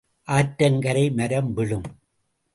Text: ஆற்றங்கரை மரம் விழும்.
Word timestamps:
ஆற்றங்கரை 0.27 1.13
மரம் 1.13 1.53
விழும். 1.53 1.87